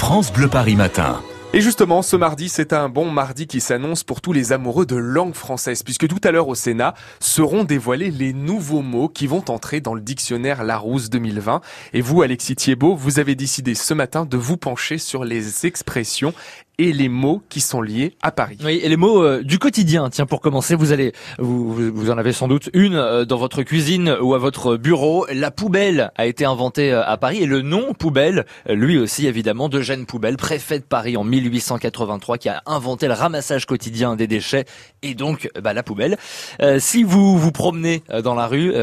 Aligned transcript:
France 0.00 0.32
Bleu 0.32 0.48
Paris 0.48 0.76
Matin. 0.76 1.20
Et 1.52 1.60
justement, 1.60 2.00
ce 2.00 2.16
mardi, 2.16 2.48
c'est 2.48 2.72
un 2.72 2.88
bon 2.88 3.10
mardi 3.10 3.46
qui 3.46 3.60
s'annonce 3.60 4.02
pour 4.02 4.22
tous 4.22 4.32
les 4.32 4.52
amoureux 4.52 4.86
de 4.86 4.96
langue 4.96 5.34
française, 5.34 5.82
puisque 5.82 6.08
tout 6.08 6.20
à 6.24 6.30
l'heure 6.30 6.48
au 6.48 6.54
Sénat 6.54 6.94
seront 7.20 7.64
dévoilés 7.64 8.10
les 8.10 8.32
nouveaux 8.32 8.80
mots 8.80 9.10
qui 9.10 9.26
vont 9.26 9.44
entrer 9.50 9.82
dans 9.82 9.92
le 9.92 10.00
dictionnaire 10.00 10.64
Larousse 10.64 11.10
2020. 11.10 11.60
Et 11.92 12.00
vous, 12.00 12.22
Alexis 12.22 12.56
Thiebaud, 12.56 12.96
vous 12.96 13.18
avez 13.18 13.34
décidé 13.34 13.74
ce 13.74 13.92
matin 13.92 14.24
de 14.24 14.38
vous 14.38 14.56
pencher 14.56 14.96
sur 14.96 15.22
les 15.22 15.66
expressions 15.66 16.32
et 16.80 16.94
les 16.94 17.10
mots 17.10 17.42
qui 17.50 17.60
sont 17.60 17.82
liés 17.82 18.16
à 18.22 18.32
Paris. 18.32 18.56
Oui, 18.64 18.80
et 18.82 18.88
les 18.88 18.96
mots 18.96 19.22
euh, 19.22 19.42
du 19.42 19.58
quotidien. 19.58 20.08
Tiens, 20.08 20.24
pour 20.24 20.40
commencer, 20.40 20.74
vous 20.74 20.92
allez, 20.92 21.12
vous, 21.38 21.92
vous 21.92 22.10
en 22.10 22.16
avez 22.16 22.32
sans 22.32 22.48
doute 22.48 22.70
une 22.72 22.96
euh, 22.96 23.26
dans 23.26 23.36
votre 23.36 23.62
cuisine 23.62 24.16
ou 24.22 24.34
à 24.34 24.38
votre 24.38 24.76
bureau. 24.76 25.26
La 25.30 25.50
poubelle 25.50 26.10
a 26.16 26.24
été 26.24 26.46
inventée 26.46 26.90
euh, 26.90 27.04
à 27.04 27.18
Paris 27.18 27.42
et 27.42 27.46
le 27.46 27.60
nom 27.60 27.92
poubelle, 27.92 28.46
lui 28.66 28.96
aussi 28.96 29.26
évidemment, 29.26 29.68
d'Eugène 29.68 30.06
Poubelle, 30.06 30.38
préfet 30.38 30.78
de 30.78 30.84
Paris 30.84 31.18
en 31.18 31.24
1883, 31.24 32.38
qui 32.38 32.48
a 32.48 32.62
inventé 32.64 33.08
le 33.08 33.12
ramassage 33.12 33.66
quotidien 33.66 34.16
des 34.16 34.26
déchets 34.26 34.64
et 35.02 35.14
donc 35.14 35.50
bah, 35.62 35.74
la 35.74 35.82
poubelle. 35.82 36.16
si 36.78 37.02
vous 37.02 37.36
vous 37.36 37.52
promenez 37.52 38.02
dans 38.22 38.34
la 38.34 38.46
rue 38.46 38.74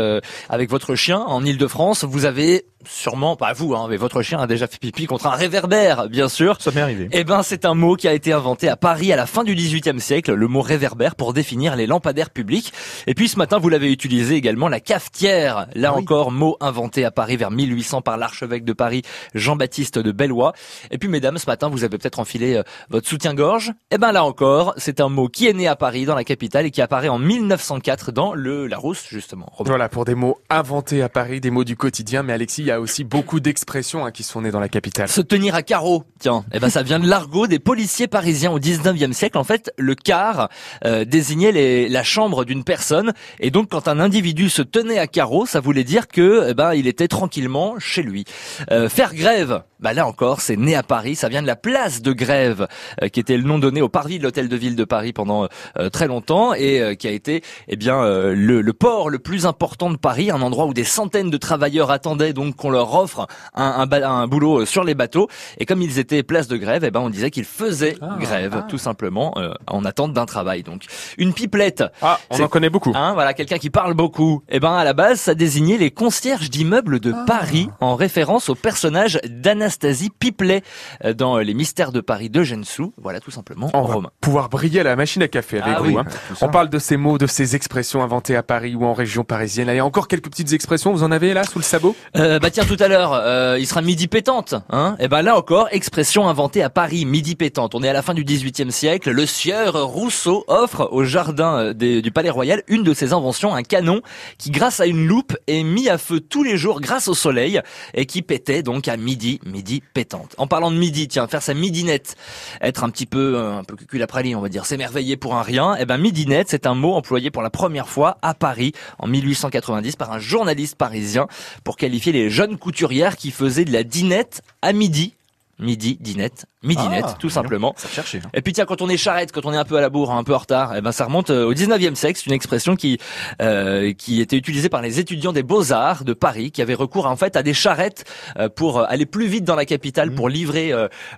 avec 0.50 0.70
votre 0.70 0.96
chien 0.96 1.20
en 1.20 1.44
Île-de-France, 1.44 2.04
vous 2.04 2.26
avez 2.26 2.66
sûrement, 2.86 3.36
pas 3.36 3.54
vous, 3.54 3.76
hein, 3.76 3.88
mais 3.90 3.98
votre 3.98 4.22
chien 4.22 4.40
a 4.40 4.48
déjà 4.48 4.68
fait 4.68 4.78
pipi 4.80 5.06
contre 5.06 5.28
un 5.28 5.32
réverbère, 5.32 6.10
bien 6.10 6.30
sûr. 6.30 6.58
Ça 6.60 6.72
m'est 6.72 6.82
arrivé. 6.82 7.10
Eh 7.12 7.24
ben, 7.24 7.44
c'est 7.44 7.66
un 7.66 7.74
mot 7.74 7.87
qui 7.96 8.08
a 8.08 8.14
été 8.14 8.34
inventé 8.34 8.70
à 8.70 8.76
Paris 8.76 9.14
à 9.14 9.16
la 9.16 9.26
fin 9.26 9.44
du 9.44 9.56
XVIIIe 9.56 10.00
siècle, 10.00 10.34
le 10.34 10.48
mot 10.48 10.62
réverbère 10.62 11.16
pour 11.16 11.34
définir 11.34 11.76
les 11.76 11.88
lampadaires 11.88 12.30
publics. 12.30 12.74
Et 13.06 13.14
puis 13.14 13.28
ce 13.28 13.38
matin, 13.38 13.60
vous 13.60 13.70
l'avez 13.70 13.92
utilisé 13.92 14.36
également, 14.36 14.68
la 14.68 14.80
cafetière. 14.80 15.68
Là 15.76 15.94
encore, 15.94 16.32
mot 16.32 16.58
inventé 16.60 17.06
à 17.06 17.12
Paris 17.12 17.38
vers 17.38 17.52
1800 17.52 18.02
par 18.02 18.18
l'archevêque 18.18 18.66
de 18.66 18.74
Paris, 18.74 19.04
Jean-Baptiste 19.34 20.00
de 20.00 20.12
Bellois. 20.12 20.54
Et 20.92 20.98
puis 20.98 21.10
mesdames, 21.10 21.38
ce 21.38 21.46
matin, 21.46 21.70
vous 21.70 21.84
avez 21.84 21.98
peut-être 21.98 22.20
enfilé 22.20 22.56
euh, 22.56 22.64
votre 22.90 23.08
soutien-gorge. 23.08 23.74
Eh 23.92 23.98
ben 23.98 24.12
là 24.12 24.24
encore, 24.24 24.74
c'est 24.78 25.00
un 25.00 25.10
mot 25.10 25.28
qui 25.28 25.48
est 25.48 25.54
né 25.54 25.68
à 25.68 25.76
Paris, 25.76 26.06
dans 26.06 26.16
la 26.16 26.24
capitale, 26.24 26.66
et 26.66 26.72
qui 26.72 26.82
apparaît 26.82 27.10
en 27.10 27.20
1904 27.20 28.12
dans 28.12 28.34
le 28.34 28.68
Larousse, 28.68 29.06
justement. 29.10 29.52
Voilà, 29.60 29.90
pour 29.90 30.06
des 30.06 30.16
mots 30.16 30.40
inventés 30.50 31.02
à 31.02 31.10
Paris, 31.10 31.40
des 31.40 31.52
mots 31.52 31.64
du 31.64 31.76
quotidien. 31.76 32.24
Mais 32.24 32.34
Alexis, 32.34 32.62
il 32.62 32.68
y 32.68 32.72
a 32.72 32.80
aussi 32.80 33.04
beaucoup 33.04 33.40
d'expressions 33.40 34.06
hein, 34.06 34.12
qui 34.12 34.24
sont 34.24 34.42
nées 34.42 34.52
dans 34.52 34.60
la 34.60 34.70
capitale. 34.70 35.08
Se 35.08 35.22
tenir 35.22 35.56
à 35.56 35.62
carreau, 35.62 36.04
tiens, 36.20 36.46
eh 36.54 36.60
ben 36.60 36.70
ça 36.70 36.84
vient 36.84 37.00
de 37.00 37.08
l'argot 37.08 37.48
des 37.48 37.60
policiers 37.78 38.08
parisiens 38.08 38.50
au 38.50 38.60
19e 38.60 39.14
siècle. 39.14 39.38
En 39.38 39.44
fait, 39.44 39.72
le 39.78 39.94
car 39.94 40.50
euh, 40.84 41.06
désignait 41.06 41.52
les, 41.52 41.88
la 41.88 42.02
chambre 42.02 42.44
d'une 42.44 42.64
personne, 42.64 43.14
et 43.40 43.52
donc 43.52 43.70
quand 43.70 43.88
un 43.88 44.00
individu 44.00 44.50
se 44.50 44.64
tenait 44.64 44.98
à 44.98 45.06
carreau, 45.06 45.46
ça 45.46 45.60
voulait 45.60 45.84
dire 45.84 46.08
que 46.08 46.48
eh 46.50 46.56
ben 46.56 46.74
il 46.74 46.88
était 46.88 47.08
tranquillement 47.08 47.76
chez 47.78 48.02
lui. 48.02 48.26
Euh, 48.72 48.90
faire 48.90 49.14
grève, 49.14 49.62
bah 49.80 49.94
là 49.94 50.08
encore, 50.08 50.42
c'est 50.42 50.58
né 50.58 50.76
à 50.76 50.82
Paris, 50.82 51.16
ça 51.16 51.30
vient 51.30 51.44
de 51.44 51.48
la 51.48 51.56
place 51.56 52.02
de 52.02 52.14
Grève, 52.14 52.68
euh, 53.04 53.10
qui 53.10 53.20
était 53.20 53.38
le 53.38 53.44
nom 53.44 53.60
donné 53.60 53.84
au 53.84 53.90
parvis 53.90 54.18
de 54.18 54.24
l'hôtel 54.24 54.50
de 54.50 54.56
ville 54.56 54.76
de 54.76 54.84
Paris 54.84 55.14
pendant 55.14 55.48
très 55.94 56.08
longtemps 56.08 56.56
et 56.56 56.96
qui 56.98 57.08
a 57.08 57.12
été 57.12 57.44
eh 57.68 57.76
bien 57.76 58.02
le, 58.04 58.62
le, 58.62 58.74
port 58.74 59.12
le 59.12 59.20
plus 59.20 59.46
important 59.46 59.92
de 59.92 59.98
Paris, 59.98 60.32
un 60.32 60.42
endroit 60.42 60.66
où 60.66 60.74
des 60.74 60.84
centaines 60.84 61.30
de 61.30 61.38
travailleurs 61.38 61.92
attendaient 61.92 62.34
donc 62.34 62.56
qu'on 62.56 62.72
leur 62.72 62.96
offre 62.96 63.28
un, 63.54 63.88
un, 63.88 64.02
un, 64.02 64.28
boulot 64.28 64.66
sur 64.66 64.84
les 64.84 64.96
bateaux. 64.96 65.28
Et 65.60 65.66
comme 65.66 65.84
ils 65.84 66.00
étaient 66.00 66.24
place 66.24 66.48
de 66.48 66.58
grève, 66.58 66.84
eh 66.84 66.90
ben 66.90 67.02
on 67.02 67.12
disait 67.12 67.30
qu'ils 67.30 67.46
faisaient 67.58 67.98
ah. 68.02 68.18
grève, 68.20 68.56
ah. 68.56 68.66
tout 68.70 68.78
simplement, 68.78 69.34
euh, 69.38 69.54
en 69.68 69.84
attente 69.86 70.14
d'un 70.14 70.26
travail. 70.26 70.64
Donc 70.64 70.84
une 71.18 71.34
pipelette. 71.34 71.84
Ah, 72.02 72.20
on 72.30 72.40
en 72.40 72.48
connaît 72.48 72.70
beaucoup. 72.70 72.94
Hein, 72.96 73.14
voilà, 73.14 73.34
quelqu'un 73.34 73.58
qui 73.58 73.70
parle 73.70 73.94
beaucoup. 73.94 74.44
Eh 74.50 74.60
ben 74.60 74.74
à 74.74 74.84
la 74.84 74.94
base, 74.94 75.20
ça 75.20 75.36
désignait 75.36 75.78
les 75.78 75.92
concierges 75.92 76.50
d'immeubles 76.50 77.00
de 77.00 77.14
ah. 77.14 77.26
Paris, 77.28 77.70
en 77.80 77.96
référence 77.96 78.50
au 78.50 78.56
personnage 78.56 79.20
d'Anastasie 79.28 80.10
Pipelet 80.10 80.64
euh, 81.04 81.14
dans 81.14 81.38
Les 81.38 81.54
Mystères 81.54 81.92
de 81.92 82.02
Paris 82.02 82.30
de 82.30 82.44
Sou. 82.64 82.94
Voilà, 83.02 83.20
tout 83.20 83.32
simplement. 83.32 83.70
On 83.74 83.82
va 83.84 84.10
pouvoir 84.22 84.50
briller 84.50 84.82
à 84.82 84.84
la 84.84 84.96
machine 84.96 85.22
à 85.24 85.28
café 85.28 85.60
avec 85.60 85.80
vous. 85.80 85.98
Hein. 85.98 86.06
On 86.42 86.50
parle 86.50 86.70
de 86.70 86.80
ces 86.80 86.98
mots, 86.98 87.18
de 87.18 87.28
ces 87.28 87.56
expressions 87.56 88.02
inventées 88.04 88.36
à 88.36 88.44
Paris 88.44 88.76
ou 88.76 88.86
en 88.86 88.94
région 88.94 89.24
parisienne. 89.24 89.70
Allez, 89.70 89.82
encore 89.82 90.08
quelques 90.08 90.30
petites 90.30 90.54
expressions. 90.54 90.92
Vous 90.92 91.04
en 91.04 91.12
avez 91.12 91.34
là 91.34 91.44
sous 91.44 91.60
le 91.60 91.64
sabot? 91.64 91.96
Euh, 92.16 92.40
Bah 92.40 92.52
tiens, 92.52 92.66
tout 92.66 92.78
à 92.80 92.88
l'heure, 92.88 93.14
euh, 93.14 93.58
il 93.60 93.66
sera 93.66 93.82
midi 93.82 94.08
pétante. 94.08 94.56
Hein 94.70 94.96
Et 95.00 95.06
eh 95.06 95.08
ben 95.08 95.22
là 95.22 95.38
encore, 95.38 95.68
expression 95.72 96.28
inventée 96.28 96.62
à 96.62 96.70
Paris, 96.70 97.06
midi 97.06 97.36
pétante. 97.36 97.47
On 97.56 97.84
est 97.84 97.90
à 97.90 97.94
la 97.94 98.02
fin 98.02 98.14
du 98.14 98.24
XVIIIe 98.24 98.72
siècle. 98.72 99.12
Le 99.12 99.26
sieur 99.26 99.86
Rousseau 99.86 100.44
offre 100.48 100.90
au 100.92 101.04
jardin 101.06 101.74
euh, 101.74 102.02
du 102.02 102.12
Palais 102.12 102.30
Royal 102.30 102.62
une 102.68 102.84
de 102.84 102.94
ses 102.94 103.14
inventions, 103.14 103.56
un 103.56 103.64
canon 103.64 104.02
qui, 104.38 104.52
grâce 104.52 104.80
à 104.80 104.86
une 104.86 105.08
loupe, 105.08 105.38
est 105.48 105.64
mis 105.64 105.88
à 105.88 105.98
feu 105.98 106.20
tous 106.20 106.44
les 106.44 106.58
jours 106.58 106.82
grâce 106.82 107.08
au 107.08 107.14
soleil 107.14 107.62
et 107.94 108.06
qui 108.06 108.22
pétait 108.22 108.64
donc 108.64 108.88
à 108.88 108.98
midi, 108.98 109.40
midi 109.46 109.82
pétante. 109.94 110.36
En 110.38 110.48
parlant 110.48 110.72
de 110.72 110.78
midi, 110.78 111.08
tiens, 111.08 111.28
faire 111.28 111.42
sa 111.42 111.54
midinette, 111.54 112.16
être 112.62 112.84
un 112.84 112.90
petit 112.90 113.06
peu, 113.06 113.36
euh, 113.36 113.60
un 113.60 113.64
peu 113.64 113.76
cul 113.76 114.02
après 114.02 114.18
on 114.36 114.42
va 114.42 114.50
dire, 114.50 114.66
s'émerveiller 114.66 115.16
pour 115.16 115.36
un 115.36 115.42
rien. 115.42 115.76
Eh 115.80 115.86
ben 115.86 115.98
midinette, 115.98 116.50
c'est 116.50 116.66
un 116.66 116.76
mot 116.76 116.94
employé 116.94 117.32
pour 117.32 117.44
la 117.44 117.50
première 117.50 117.88
fois 117.88 118.18
à 118.22 118.34
Paris 118.34 118.74
en 119.00 119.08
1890 119.08 119.96
par 119.96 120.12
un 120.12 120.20
journaliste 120.20 120.76
parisien 120.76 121.28
pour 121.64 121.78
qualifier 121.78 122.12
les 122.12 122.30
jeunes 122.30 122.58
couturières 122.58 123.16
qui 123.16 123.32
faisaient 123.32 123.66
de 123.66 123.72
la 123.72 123.84
dinette 123.84 124.42
à 124.62 124.74
midi 124.74 125.14
midi, 125.60 125.98
dinette, 126.00 126.46
midinette, 126.64 127.06
ah, 127.08 127.16
tout 127.20 127.30
simplement. 127.30 127.74
Ça 127.78 127.88
chercher. 127.88 128.20
Hein. 128.24 128.30
Et 128.34 128.42
puis 128.42 128.54
tiens, 128.54 128.66
quand 128.66 128.82
on 128.82 128.90
est 128.90 128.98
charrette, 128.98 129.32
quand 129.32 129.46
on 129.46 129.54
est 129.54 129.58
un 129.58 129.66
peu 129.66 129.78
à 129.78 129.82
la 129.82 129.90
bourre, 129.90 130.12
un 130.12 130.24
peu 130.24 130.34
en 130.34 130.40
retard, 130.40 130.76
eh 130.76 130.82
ben 130.82 130.92
ça 130.92 131.06
remonte 131.06 131.30
euh, 131.30 131.46
au 131.46 131.54
19e 131.54 131.96
siècle, 131.96 132.20
c'est 132.20 132.28
une 132.28 132.36
expression 132.36 132.76
qui 132.76 133.00
euh, 133.42 133.94
qui 133.94 134.22
était 134.22 134.38
utilisée 134.38 134.70
par 134.70 134.82
les 134.82 135.00
étudiants 135.00 135.34
des 135.34 135.44
Beaux-Arts 135.44 136.04
de 136.04 136.14
Paris 136.14 136.52
qui 136.52 136.62
avaient 136.62 136.74
recours 136.74 137.06
en 137.08 137.16
fait 137.16 137.36
à 137.36 137.44
des 137.44 137.54
charrettes 137.54 138.06
euh, 138.38 138.50
pour 138.50 138.82
aller 138.82 139.06
plus 139.06 139.28
vite 139.28 139.46
dans 139.46 139.56
la 139.56 139.66
capitale 139.66 140.12
pour 140.12 140.28
mmh. 140.28 140.32
livrer 140.32 140.74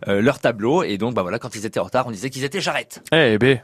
leur 0.07 0.39
tableau 0.39 0.83
et 0.83 0.97
donc 0.97 1.13
bah 1.13 1.21
voilà, 1.21 1.39
quand 1.39 1.55
ils 1.55 1.65
étaient 1.65 1.79
en 1.79 1.85
retard, 1.85 2.07
on 2.07 2.11
disait 2.11 2.29
qu'ils 2.29 2.43
étaient 2.43 2.61
charrettes. 2.61 3.01
Eh 3.11 3.37
ben 3.37 3.57